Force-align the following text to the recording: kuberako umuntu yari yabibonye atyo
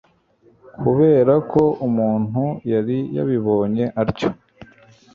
kuberako 0.79 1.61
umuntu 1.87 2.43
yari 2.71 2.97
yabibonye 3.15 3.85
atyo 4.01 4.29